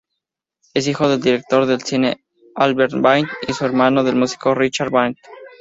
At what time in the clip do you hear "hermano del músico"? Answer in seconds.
3.63-4.55